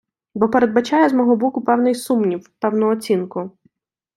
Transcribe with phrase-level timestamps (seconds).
[0.35, 3.51] Бо передбачає з мого боку певний сумнів, певну оцінку.